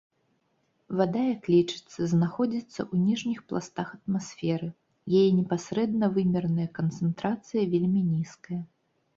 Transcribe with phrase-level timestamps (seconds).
[0.99, 4.69] Вада, як лічыцца, знаходзіцца ў ніжніх пластах атмасферы,
[5.19, 8.61] яе непасрэдна вымераная канцэнтрацыя вельмі нізкая.